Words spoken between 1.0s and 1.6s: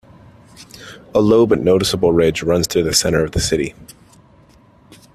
A low